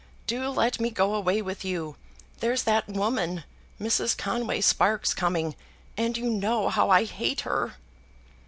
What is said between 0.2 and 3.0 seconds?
"Do let me go away with you. There's that